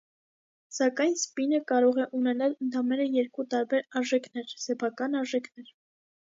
[0.77, 5.71] Սակայն սպինը կարող է ունենալ ընդամենը երկու տարբեր արժեքներ (սեփական արժեքներ)։